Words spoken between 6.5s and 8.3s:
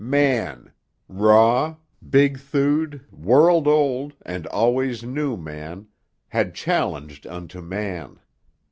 challenged unto man.